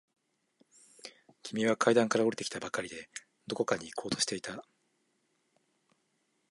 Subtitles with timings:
[1.43, 3.07] 君は階段から下りてきたばかりで、
[3.45, 4.65] どこかに行こうとしていた。